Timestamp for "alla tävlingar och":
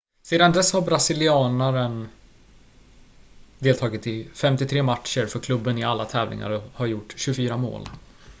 5.83-6.63